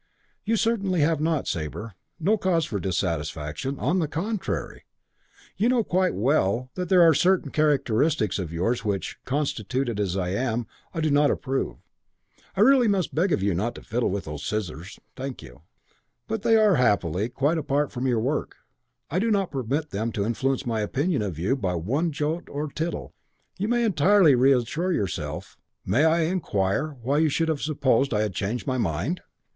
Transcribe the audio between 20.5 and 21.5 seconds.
my opinion of